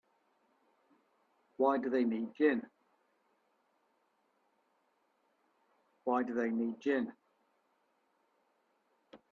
Why 1.57 1.77
do 1.77 1.91
they 1.91 2.03
need 6.53 6.81
gin? 6.83 7.05